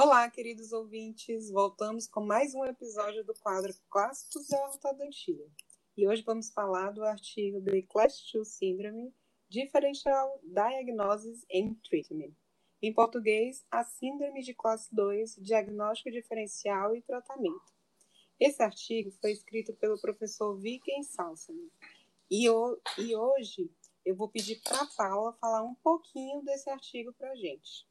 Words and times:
Olá, 0.00 0.30
queridos 0.30 0.72
ouvintes. 0.72 1.50
Voltamos 1.50 2.06
com 2.06 2.24
mais 2.24 2.54
um 2.54 2.64
episódio 2.64 3.24
do 3.24 3.34
quadro 3.34 3.74
Clássicos 3.90 4.46
da 4.46 4.56
Ortodontia. 4.68 5.44
E 5.96 6.06
hoje 6.06 6.22
vamos 6.22 6.52
falar 6.52 6.92
do 6.92 7.02
artigo 7.02 7.60
The 7.60 7.82
Class 7.82 8.22
2 8.32 8.46
Syndrome, 8.46 9.12
Differential 9.48 10.40
Diagnosis 10.44 11.44
and 11.52 11.74
Treatment. 11.82 12.32
Em 12.80 12.94
português, 12.94 13.66
a 13.72 13.82
Síndrome 13.82 14.40
de 14.40 14.54
Classe 14.54 14.88
2, 14.94 15.34
Diagnóstico 15.42 16.12
Diferencial 16.12 16.94
e 16.94 17.02
Tratamento. 17.02 17.74
Esse 18.38 18.62
artigo 18.62 19.10
foi 19.20 19.32
escrito 19.32 19.74
pelo 19.74 20.00
professor 20.00 20.56
Viken 20.56 21.02
Salsman. 21.02 21.72
E, 22.30 22.44
e 22.44 23.16
hoje 23.16 23.68
eu 24.06 24.14
vou 24.14 24.28
pedir 24.28 24.60
para 24.62 24.80
a 24.80 24.86
Paula 24.96 25.32
falar 25.40 25.64
um 25.64 25.74
pouquinho 25.74 26.40
desse 26.44 26.70
artigo 26.70 27.12
para 27.14 27.32
a 27.32 27.34
gente. 27.34 27.84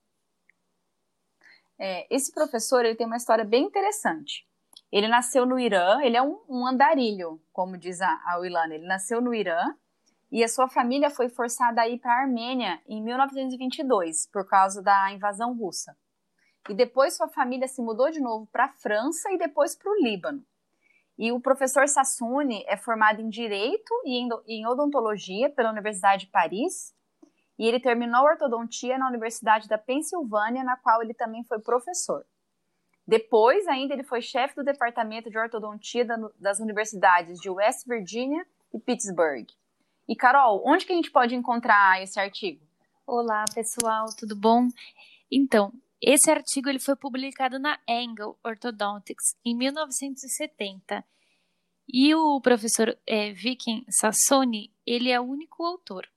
É, 1.80 2.08
esse 2.14 2.34
professor 2.34 2.84
ele 2.84 2.96
tem 2.96 3.06
uma 3.06 3.18
história 3.18 3.46
bem 3.46 3.66
interessante. 3.66 4.48
Ele 4.92 5.08
nasceu 5.08 5.46
no 5.46 5.60
Irã, 5.60 6.00
ele 6.02 6.16
é 6.16 6.22
um, 6.22 6.40
um 6.48 6.66
andarilho, 6.66 7.42
como 7.52 7.78
diz 7.78 8.02
a, 8.02 8.08
a. 8.08 8.40
Ele 8.72 8.88
nasceu 8.88 9.22
no 9.22 9.34
Irã 9.34 9.62
e 10.32 10.44
a 10.44 10.48
sua 10.48 10.68
família 10.68 11.10
foi 11.10 11.30
forçada 11.30 11.82
a 11.82 11.88
ir 11.88 12.00
para 12.00 12.14
a 12.14 12.22
Armênia 12.22 12.82
em 12.88 13.02
1922 13.02 14.28
por 14.32 14.48
causa 14.48 14.82
da 14.82 15.12
invasão 15.12 15.56
russa. 15.58 15.96
E 16.70 16.74
depois 16.74 17.16
sua 17.16 17.30
família 17.30 17.68
se 17.68 17.82
mudou 17.82 18.10
de 18.10 18.20
novo 18.20 18.48
para 18.48 18.66
a 18.66 18.74
França 18.74 19.32
e 19.32 19.38
depois 19.38 19.76
para 19.76 19.92
o 19.92 20.02
Líbano. 20.02 20.44
E 21.18 21.32
o 21.32 21.40
professor 21.40 21.88
Sassuni 21.88 22.64
é 22.68 22.78
formado 22.78 23.22
em 23.22 23.30
Direito 23.30 23.94
e 24.06 24.28
em 24.48 24.68
Odontologia 24.68 25.50
pela 25.50 25.72
Universidade 25.72 26.26
de 26.26 26.32
Paris. 26.32 26.94
E 27.58 27.68
ele 27.68 27.80
terminou 27.80 28.24
ortodontia 28.24 28.98
na 28.98 29.08
Universidade 29.08 29.68
da 29.68 29.78
Pensilvânia, 29.78 30.64
na 30.64 30.78
qual 30.78 31.02
ele 31.02 31.14
também 31.14 31.44
foi 31.44 31.60
professor. 31.60 32.26
Depois, 33.08 33.66
ainda, 33.68 33.94
ele 33.94 34.04
foi 34.04 34.22
chefe 34.22 34.56
do 34.56 34.64
departamento 34.64 35.30
de 35.30 35.38
ortodontia 35.38 36.06
das 36.40 36.60
universidades 36.60 37.40
de 37.40 37.50
West 37.50 37.88
Virginia 37.88 38.46
e 38.74 38.80
Pittsburgh. 38.80 39.48
E, 40.08 40.16
Carol, 40.16 40.62
onde 40.66 40.86
que 40.86 40.94
a 40.94 40.96
gente 40.96 41.12
pode 41.12 41.34
encontrar 41.34 42.02
esse 42.02 42.20
artigo? 42.20 42.66
Olá, 43.06 43.46
pessoal, 43.56 44.08
tudo 44.18 44.36
bom? 44.36 44.68
Então, 45.32 45.72
esse 46.02 46.30
artigo 46.30 46.70
ele 46.70 46.80
foi 46.80 46.96
publicado 46.96 47.58
na 47.58 47.80
Angle 47.90 48.38
Orthodontics 48.44 49.36
em 49.44 49.56
1970 49.56 51.04
e 51.88 52.14
o 52.14 52.40
professor 52.42 52.98
é, 53.08 53.32
Viking 53.32 53.86
Sassoni 53.90 54.72
ele 54.86 55.10
é 55.10 55.20
o 55.20 55.24
único 55.24 55.64
autor. 55.64 56.08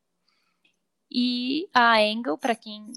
E 1.11 1.69
a 1.75 1.99
Angle, 1.99 2.39
para 2.39 2.55
quem 2.55 2.93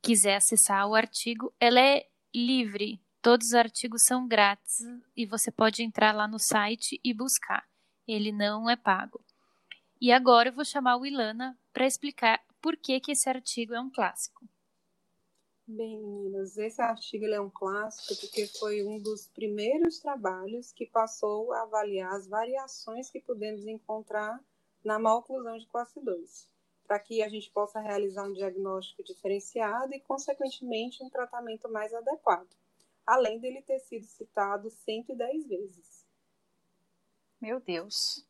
quiser 0.00 0.36
acessar 0.36 0.88
o 0.88 0.94
artigo, 0.94 1.52
ela 1.60 1.80
é 1.80 2.06
livre. 2.34 3.00
Todos 3.20 3.48
os 3.48 3.54
artigos 3.54 4.04
são 4.04 4.26
grátis 4.26 4.78
e 5.16 5.26
você 5.26 5.50
pode 5.50 5.82
entrar 5.82 6.14
lá 6.14 6.26
no 6.26 6.38
site 6.38 7.00
e 7.04 7.12
buscar. 7.12 7.68
Ele 8.06 8.32
não 8.32 8.70
é 8.70 8.76
pago. 8.76 9.20
E 10.00 10.12
agora 10.12 10.48
eu 10.48 10.52
vou 10.52 10.64
chamar 10.64 10.96
o 10.96 11.04
Ilana 11.04 11.58
para 11.72 11.86
explicar 11.86 12.40
por 12.60 12.76
que, 12.76 13.00
que 13.00 13.12
esse 13.12 13.28
artigo 13.28 13.74
é 13.74 13.80
um 13.80 13.90
clássico. 13.90 14.48
Bem, 15.68 16.00
meninas, 16.00 16.56
esse 16.56 16.80
artigo 16.80 17.26
é 17.26 17.40
um 17.40 17.50
clássico 17.50 18.20
porque 18.20 18.46
foi 18.46 18.84
um 18.84 19.00
dos 19.00 19.26
primeiros 19.26 19.98
trabalhos 19.98 20.70
que 20.70 20.86
passou 20.86 21.52
a 21.52 21.62
avaliar 21.62 22.12
as 22.12 22.28
variações 22.28 23.10
que 23.10 23.20
podemos 23.20 23.66
encontrar 23.66 24.40
na 24.84 24.96
maloclusão 24.98 25.58
de 25.58 25.66
classe 25.66 26.00
2, 26.00 26.48
para 26.86 26.98
que 26.98 27.22
a 27.22 27.28
gente 27.28 27.50
possa 27.50 27.80
realizar 27.80 28.24
um 28.24 28.32
diagnóstico 28.32 29.02
diferenciado 29.02 29.92
e, 29.94 30.00
consequentemente, 30.00 31.02
um 31.02 31.10
tratamento 31.10 31.70
mais 31.70 31.92
adequado, 31.92 32.48
além 33.06 33.38
dele 33.38 33.62
ter 33.62 33.78
sido 33.80 34.04
citado 34.06 34.70
110 34.70 35.46
vezes. 35.46 36.06
Meu 37.40 37.60
Deus, 37.60 38.26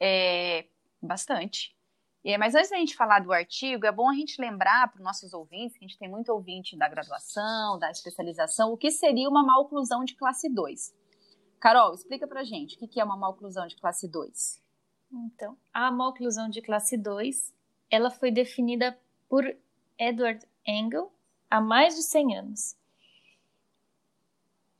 é 0.00 0.66
bastante. 1.00 1.76
É, 2.24 2.36
mas 2.36 2.56
antes 2.56 2.70
da 2.70 2.76
gente 2.76 2.96
falar 2.96 3.20
do 3.20 3.32
artigo, 3.32 3.86
é 3.86 3.92
bom 3.92 4.10
a 4.10 4.14
gente 4.14 4.40
lembrar 4.40 4.90
para 4.90 4.98
os 4.98 5.04
nossos 5.04 5.32
ouvintes, 5.32 5.78
que 5.78 5.84
a 5.84 5.88
gente 5.88 5.96
tem 5.96 6.08
muito 6.08 6.32
ouvinte 6.32 6.76
da 6.76 6.88
graduação, 6.88 7.78
da 7.78 7.88
especialização, 7.88 8.72
o 8.72 8.76
que 8.76 8.90
seria 8.90 9.28
uma 9.28 9.44
maloclusão 9.44 10.04
de 10.04 10.16
classe 10.16 10.52
2. 10.52 10.92
Carol, 11.60 11.94
explica 11.94 12.26
para 12.26 12.40
a 12.40 12.44
gente 12.44 12.76
o 12.82 12.88
que 12.88 13.00
é 13.00 13.04
uma 13.04 13.16
maloclusão 13.16 13.68
de 13.68 13.76
classe 13.76 14.08
2. 14.08 14.60
Então, 15.12 15.56
a 15.72 15.88
maloclusão 15.90 16.48
de 16.48 16.60
classe 16.60 16.96
2, 16.96 17.54
ela 17.90 18.10
foi 18.10 18.30
definida 18.30 18.98
por 19.28 19.44
Edward 19.98 20.46
Engel 20.66 21.12
há 21.50 21.60
mais 21.60 21.94
de 21.94 22.02
100 22.02 22.38
anos. 22.38 22.76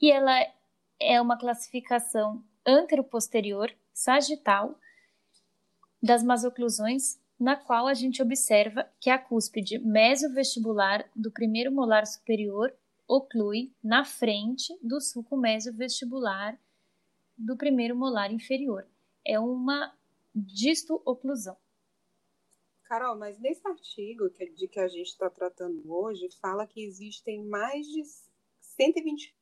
E 0.01 0.11
ela 0.11 0.33
é 1.01 1.21
uma 1.21 1.39
classificação 1.39 2.45
antero-posterior 2.67 3.73
sagital 3.93 4.79
das 6.03 6.23
masoclusões 6.23 7.19
na 7.39 7.55
qual 7.55 7.87
a 7.87 7.95
gente 7.95 8.23
observa 8.23 8.89
que 9.01 9.11
a 9.11 9.19
cúspide 9.19 9.79
mesovestibular 9.79 11.09
do 11.15 11.31
primeiro 11.31 11.71
molar 11.71 12.07
superior 12.07 12.75
oclui 13.07 13.73
na 13.83 14.05
frente 14.05 14.77
do 14.83 15.01
sulco 15.01 15.37
mesovestibular 15.37 16.59
do 17.37 17.57
primeiro 17.57 17.95
molar 17.95 18.33
inferior. 18.33 18.87
É 19.25 19.39
uma 19.39 19.95
disto-oclusão. 20.35 21.57
Carol, 22.89 23.17
mas 23.17 23.39
nesse 23.41 23.67
artigo 23.67 24.31
que, 24.31 24.49
de 24.51 24.69
que 24.69 24.79
a 24.79 24.89
gente 24.89 25.09
está 25.09 25.29
tratando 25.29 25.83
hoje, 25.93 26.29
fala 26.41 26.67
que 26.67 26.85
existem 26.85 27.45
mais 27.45 27.87
de 27.87 28.03
120 28.61 29.35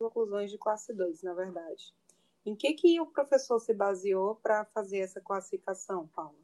oclusões 0.00 0.50
de 0.50 0.58
classe 0.58 0.92
2, 0.92 1.22
na 1.22 1.34
verdade. 1.34 1.94
Em 2.44 2.54
que, 2.54 2.72
que 2.74 3.00
o 3.00 3.06
professor 3.06 3.58
se 3.60 3.74
baseou 3.74 4.36
para 4.36 4.64
fazer 4.66 4.98
essa 4.98 5.20
classificação, 5.20 6.08
Paula? 6.08 6.38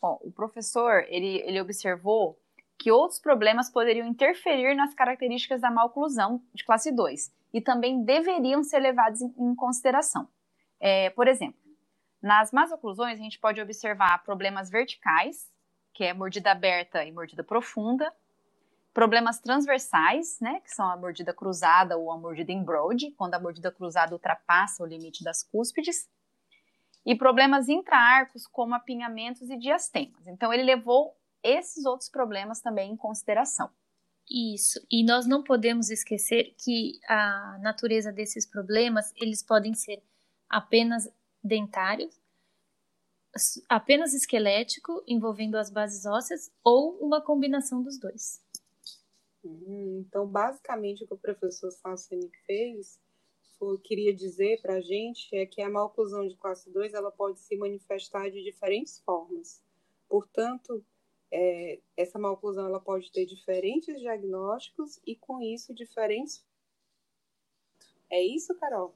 Bom, 0.00 0.18
o 0.22 0.30
professor 0.30 1.04
ele, 1.08 1.40
ele 1.40 1.60
observou 1.60 2.38
que 2.78 2.92
outros 2.92 3.18
problemas 3.18 3.68
poderiam 3.68 4.06
interferir 4.06 4.74
nas 4.74 4.94
características 4.94 5.60
da 5.60 5.70
maloclusão 5.70 6.40
de 6.54 6.64
classe 6.64 6.92
2 6.92 7.32
e 7.52 7.60
também 7.60 8.04
deveriam 8.04 8.62
ser 8.62 8.78
levados 8.78 9.20
em, 9.20 9.34
em 9.36 9.54
consideração. 9.54 10.28
É, 10.80 11.10
por 11.10 11.26
exemplo, 11.26 11.58
nas 12.22 12.52
más 12.52 12.72
oclusões 12.72 13.18
a 13.18 13.22
gente 13.22 13.38
pode 13.38 13.60
observar 13.60 14.22
problemas 14.24 14.70
verticais, 14.70 15.50
que 15.92 16.04
é 16.04 16.12
mordida 16.12 16.50
aberta 16.50 17.04
e 17.04 17.12
mordida 17.12 17.42
profunda, 17.42 18.12
problemas 18.92 19.38
transversais, 19.38 20.40
né, 20.40 20.60
que 20.60 20.70
são 20.70 20.88
a 20.88 20.96
mordida 20.96 21.32
cruzada 21.32 21.96
ou 21.96 22.10
a 22.10 22.18
mordida 22.18 22.52
em 22.52 22.62
broad, 22.62 23.10
quando 23.12 23.34
a 23.34 23.40
mordida 23.40 23.70
cruzada 23.70 24.12
ultrapassa 24.12 24.82
o 24.82 24.86
limite 24.86 25.22
das 25.22 25.42
cúspides, 25.42 26.08
e 27.06 27.14
problemas 27.14 27.68
intraarcos, 27.68 28.46
como 28.46 28.74
apinhamentos 28.74 29.48
e 29.48 29.56
diastemas. 29.56 30.26
Então, 30.26 30.52
ele 30.52 30.62
levou 30.62 31.16
esses 31.42 31.86
outros 31.86 32.10
problemas 32.10 32.60
também 32.60 32.92
em 32.92 32.96
consideração. 32.96 33.70
Isso. 34.30 34.84
E 34.90 35.02
nós 35.02 35.26
não 35.26 35.42
podemos 35.42 35.90
esquecer 35.90 36.54
que 36.62 37.00
a 37.08 37.58
natureza 37.62 38.12
desses 38.12 38.44
problemas, 38.44 39.12
eles 39.16 39.42
podem 39.42 39.72
ser 39.72 40.02
apenas 40.50 41.08
dentários, 41.42 42.20
apenas 43.68 44.14
esquelético, 44.14 45.02
envolvendo 45.06 45.56
as 45.56 45.70
bases 45.70 46.06
ósseas, 46.06 46.50
ou 46.64 46.98
uma 46.98 47.20
combinação 47.20 47.82
dos 47.82 47.98
dois. 47.98 48.42
Hum, 49.44 50.04
então, 50.06 50.26
basicamente, 50.26 51.04
o 51.04 51.06
que 51.06 51.14
o 51.14 51.18
professor 51.18 51.70
Salsani 51.70 52.30
fez 52.46 52.98
queria 53.82 54.14
dizer 54.14 54.60
para 54.60 54.74
a 54.74 54.80
gente 54.80 55.34
é 55.34 55.44
que 55.44 55.60
a 55.60 55.68
maloclusão 55.68 56.26
de 56.26 56.36
classe 56.36 56.70
2 56.70 56.94
ela 56.94 57.10
pode 57.10 57.40
se 57.40 57.56
manifestar 57.56 58.30
de 58.30 58.42
diferentes 58.42 59.00
formas. 59.00 59.60
Portanto, 60.08 60.84
é, 61.30 61.80
essa 61.96 62.18
maloclusão 62.18 62.66
ela 62.66 62.80
pode 62.80 63.10
ter 63.10 63.26
diferentes 63.26 63.98
diagnósticos 63.98 65.00
e, 65.04 65.16
com 65.16 65.42
isso, 65.42 65.74
diferentes. 65.74 66.44
É 68.08 68.22
isso, 68.22 68.54
Carol? 68.54 68.94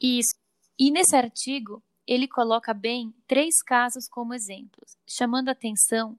Isso. 0.00 0.34
E 0.78 0.90
nesse 0.90 1.14
artigo, 1.14 1.82
ele 2.06 2.26
coloca 2.26 2.74
bem 2.74 3.14
três 3.26 3.62
casos 3.62 4.08
como 4.08 4.34
exemplos, 4.34 4.96
chamando 5.06 5.48
atenção 5.48 6.18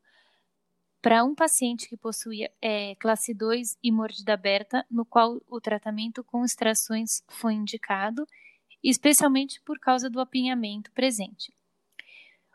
para 1.02 1.24
um 1.24 1.36
paciente 1.36 1.90
que 1.90 1.98
possuía 1.98 2.50
é, 2.62 2.96
classe 2.96 3.34
2 3.34 3.78
e 3.84 3.92
mordida 3.92 4.34
aberta, 4.34 4.86
no 4.90 5.04
qual 5.04 5.42
o 5.50 5.60
tratamento 5.60 6.24
com 6.24 6.46
extrações 6.46 7.22
foi 7.28 7.54
indicado, 7.54 8.26
especialmente 8.82 9.62
por 9.62 9.78
causa 9.80 10.10
do 10.10 10.22
apinhamento 10.22 10.92
presente. 10.94 11.54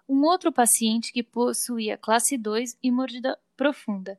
Um 0.08 0.22
outro 0.22 0.50
paciente 0.50 1.12
que 1.12 1.22
possuía 1.22 1.98
classe 1.98 2.38
2 2.38 2.78
e 2.82 2.90
mordida 2.90 3.38
profunda, 3.54 4.18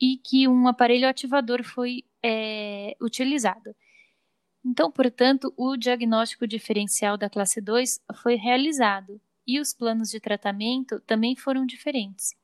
e 0.00 0.16
que 0.16 0.48
um 0.48 0.66
aparelho 0.66 1.06
ativador 1.06 1.62
foi 1.62 2.02
é, 2.22 2.96
utilizado. 2.98 3.76
Então, 4.64 4.90
portanto, 4.90 5.52
o 5.56 5.76
diagnóstico 5.76 6.46
diferencial 6.46 7.16
da 7.16 7.30
classe 7.30 7.60
2 7.60 8.00
foi 8.22 8.34
realizado 8.34 9.20
e 9.46 9.58
os 9.58 9.74
planos 9.74 10.10
de 10.10 10.20
tratamento 10.20 11.00
também 11.00 11.34
foram 11.34 11.64
diferentes. 11.64 12.34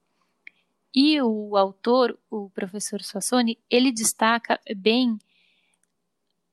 E 0.95 1.21
o 1.21 1.57
autor, 1.57 2.19
o 2.31 2.49
professor 2.51 3.03
Suassoni, 3.03 3.59
ele 3.71 3.93
destaca 3.93 4.59
bem 4.77 5.19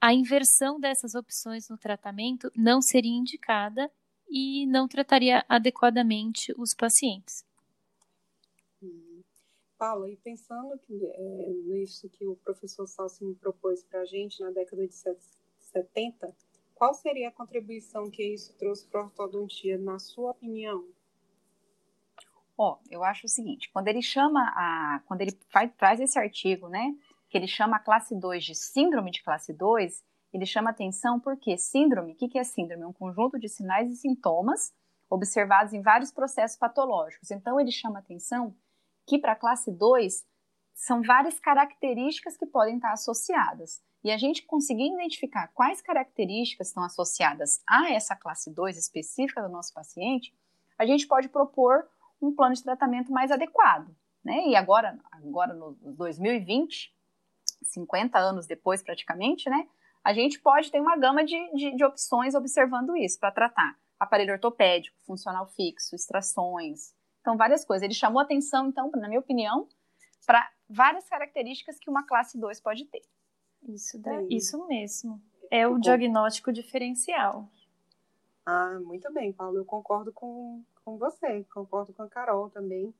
a 0.05 0.13
inversão 0.13 0.81
dessas 0.81 1.15
opções 1.15 1.69
no 1.69 1.77
tratamento 1.77 2.51
não 2.53 2.81
seria 2.81 3.17
indicada 3.17 3.89
e 4.29 4.65
não 4.67 4.85
trataria 4.85 5.45
adequadamente 5.47 6.53
os 6.57 6.73
pacientes. 6.73 7.45
Paula, 9.77 10.09
e 10.09 10.17
pensando 10.17 10.77
que, 10.79 11.05
é, 11.05 11.49
nisso 11.67 12.09
que 12.09 12.27
o 12.27 12.35
professor 12.35 12.85
Salsi 12.85 13.33
propôs 13.39 13.81
para 13.85 14.01
a 14.01 14.05
gente 14.05 14.41
na 14.41 14.51
década 14.51 14.85
de 14.85 14.93
70, 15.73 16.33
qual 16.75 16.93
seria 16.93 17.29
a 17.29 17.31
contribuição 17.31 18.09
que 18.09 18.23
isso 18.23 18.53
trouxe 18.57 18.87
para 18.87 19.01
a 19.01 19.03
ortodontia, 19.05 19.77
na 19.77 19.99
sua 19.99 20.31
opinião? 20.31 20.87
Ó, 22.57 22.77
eu 22.89 23.03
acho 23.03 23.25
o 23.25 23.29
seguinte, 23.29 23.69
quando 23.73 23.87
ele 23.87 24.01
chama 24.01 24.41
a, 24.55 25.01
quando 25.07 25.21
ele 25.21 25.37
faz, 25.49 25.71
traz 25.75 25.99
esse 25.99 26.19
artigo, 26.19 26.69
né, 26.69 26.95
que 27.29 27.37
ele 27.37 27.47
chama 27.47 27.77
a 27.77 27.79
classe 27.79 28.15
2 28.15 28.43
de 28.43 28.55
síndrome 28.55 29.09
de 29.09 29.23
classe 29.23 29.51
2, 29.51 30.03
ele 30.31 30.45
chama 30.45 30.69
atenção 30.69 31.19
porque 31.19 31.57
síndrome, 31.57 32.13
o 32.13 32.15
que, 32.15 32.27
que 32.27 32.37
é 32.37 32.43
síndrome? 32.43 32.83
É 32.83 32.87
um 32.87 32.93
conjunto 32.93 33.39
de 33.39 33.49
sinais 33.49 33.91
e 33.91 33.95
sintomas 33.95 34.73
observados 35.09 35.73
em 35.73 35.81
vários 35.81 36.11
processos 36.11 36.57
patológicos. 36.57 37.29
Então, 37.31 37.59
ele 37.59 37.71
chama 37.71 37.99
atenção 37.99 38.55
que 39.05 39.19
para 39.19 39.33
a 39.33 39.35
classe 39.35 39.71
2 39.71 40.25
são 40.73 41.01
várias 41.01 41.39
características 41.39 42.35
que 42.35 42.45
podem 42.45 42.75
estar 42.75 42.91
associadas. 42.91 43.81
E 44.03 44.11
a 44.11 44.17
gente 44.17 44.43
conseguir 44.43 44.93
identificar 44.93 45.47
quais 45.53 45.81
características 45.81 46.67
estão 46.67 46.83
associadas 46.83 47.61
a 47.67 47.91
essa 47.91 48.15
classe 48.15 48.53
2 48.53 48.77
específica 48.77 49.41
do 49.41 49.49
nosso 49.49 49.73
paciente, 49.73 50.35
a 50.77 50.85
gente 50.85 51.07
pode 51.07 51.29
propor 51.29 51.87
um 52.21 52.33
plano 52.35 52.55
de 52.55 52.63
tratamento 52.63 53.11
mais 53.11 53.31
adequado. 53.31 53.95
Né? 54.23 54.47
E 54.47 54.55
agora, 54.55 54.99
agora 55.11 55.53
no 55.53 55.77
2020, 55.81 56.93
50 57.61 58.17
anos 58.17 58.47
depois 58.47 58.81
praticamente, 58.81 59.49
né, 59.49 59.67
a 60.03 60.13
gente 60.13 60.39
pode 60.39 60.69
ter 60.69 60.81
uma 60.81 60.97
gama 60.97 61.23
de, 61.23 61.37
de, 61.53 61.75
de 61.75 61.83
opções 61.85 62.35
observando 62.35 62.95
isso 62.97 63.19
para 63.19 63.31
tratar 63.31 63.77
aparelho 63.97 64.33
ortopédico, 64.33 64.97
funcional 65.05 65.47
fixo, 65.47 65.95
extrações, 65.95 66.93
então 67.21 67.37
várias 67.37 67.63
coisas. 67.63 67.83
Ele 67.83 67.93
chamou 67.93 68.21
atenção, 68.21 68.67
então, 68.67 68.91
na 68.95 69.07
minha 69.07 69.19
opinião, 69.19 69.67
para 70.25 70.49
várias 70.69 71.07
características 71.07 71.79
que 71.79 71.89
uma 71.89 72.05
classe 72.05 72.37
2 72.37 72.59
pode 72.61 72.85
ter. 72.85 73.01
Isso, 73.67 74.01
isso 74.29 74.67
mesmo. 74.67 75.21
É 75.49 75.67
o 75.67 75.77
diagnóstico 75.77 76.51
diferencial. 76.51 77.47
Ah, 78.45 78.79
muito 78.83 79.11
bem, 79.13 79.31
Paulo. 79.31 79.57
Eu 79.57 79.65
concordo 79.65 80.11
com, 80.11 80.63
com 80.83 80.97
você, 80.97 81.45
concordo 81.53 81.93
com 81.93 82.03
a 82.03 82.09
Carol 82.09 82.49
também. 82.49 82.93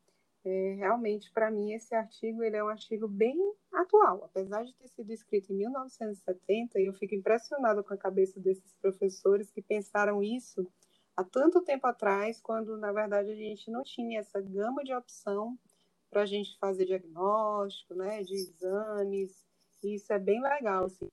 É, 0.46 0.76
realmente, 0.78 1.32
para 1.32 1.50
mim, 1.50 1.72
esse 1.72 1.96
artigo 1.96 2.44
ele 2.44 2.58
é 2.58 2.64
um 2.64 2.68
artigo 2.68 3.08
bem 3.08 3.38
atual. 3.72 4.26
Apesar 4.26 4.64
de 4.64 4.74
ter 4.74 4.88
sido 4.90 5.12
escrito 5.12 5.52
em 5.52 5.58
1970, 5.58 6.80
eu 6.80 6.94
fico 6.94 7.16
impressionada 7.16 7.82
com 7.82 7.94
a 7.94 7.98
cabeça 7.98 8.40
desses 8.40 8.74
professores 8.82 9.50
que 9.50 9.62
pensaram 9.62 10.22
isso 10.22 10.68
há 11.16 11.24
tanto 11.24 11.62
tempo 11.62 11.88
atrás, 11.88 12.42
quando, 12.42 12.78
na 12.78 12.92
verdade, 12.92 13.32
a 13.32 13.36
gente 13.36 13.72
não 13.72 13.84
tinha 13.84 14.20
essa 14.20 14.42
gama 14.42 14.84
de 14.84 14.94
opção 14.94 15.58
para 16.14 16.22
a 16.22 16.26
gente 16.28 16.56
fazer 16.60 16.86
diagnóstico, 16.86 17.96
né, 17.96 18.22
de 18.22 18.36
exames. 18.36 19.44
E 19.84 19.96
isso 19.96 20.14
é 20.14 20.20
bem 20.20 20.40
legal. 20.42 20.86
Assim. 20.86 21.08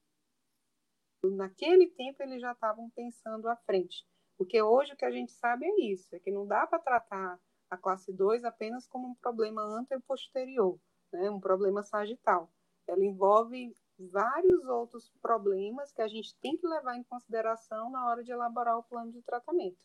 Naquele 1.24 1.88
tempo, 1.88 2.22
eles 2.22 2.40
já 2.40 2.52
estavam 2.52 2.90
pensando 2.90 3.48
à 3.48 3.56
frente. 3.56 4.06
Porque 4.36 4.60
hoje 4.60 4.92
o 4.92 4.96
que 4.96 5.04
a 5.06 5.10
gente 5.10 5.32
sabe 5.32 5.66
é 5.66 5.92
isso, 5.92 6.14
é 6.14 6.18
que 6.18 6.30
não 6.30 6.46
dá 6.46 6.66
para 6.66 6.78
tratar 6.78 7.40
a 7.70 7.76
classe 7.76 8.12
2 8.12 8.44
apenas 8.44 8.86
como 8.86 9.08
um 9.08 9.14
problema 9.14 9.62
anteposterior, 9.62 10.78
né? 11.12 11.30
um 11.30 11.40
problema 11.40 11.82
sagital. 11.82 12.50
Ela 12.86 13.04
envolve 13.04 13.74
vários 13.98 14.64
outros 14.64 15.10
problemas 15.20 15.92
que 15.92 16.02
a 16.02 16.08
gente 16.08 16.34
tem 16.40 16.56
que 16.56 16.66
levar 16.66 16.96
em 16.96 17.04
consideração 17.04 17.90
na 17.90 18.06
hora 18.06 18.24
de 18.24 18.32
elaborar 18.32 18.78
o 18.78 18.82
plano 18.82 19.12
de 19.12 19.22
tratamento. 19.22 19.78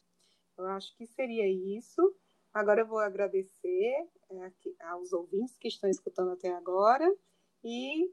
Eu 0.57 0.65
acho 0.67 0.95
que 0.95 1.05
seria 1.05 1.47
isso. 1.77 2.15
Agora 2.55 2.79
eu 2.79 2.87
vou 2.87 2.99
agradecer 2.99 4.09
é, 4.31 4.85
aos 4.85 5.11
ouvintes 5.11 5.57
que 5.57 5.67
estão 5.67 5.89
escutando 5.89 6.31
até 6.31 6.49
agora 6.53 7.05
e 7.61 8.09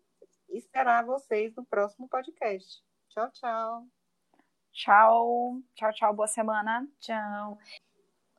esperar 0.49 1.07
vocês 1.07 1.55
no 1.55 1.65
próximo 1.65 2.09
podcast. 2.09 2.83
Tchau, 3.09 3.31
tchau. 3.31 3.87
Tchau, 4.73 5.63
tchau, 5.77 5.93
tchau, 5.93 6.15
boa 6.15 6.27
semana. 6.27 6.89
Tchau. 6.99 7.57